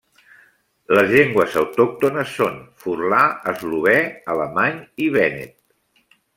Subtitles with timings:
[0.97, 3.21] Les llengües autòctones són: furlà,
[3.53, 3.95] eslovè,
[4.37, 5.59] alemany i vènet.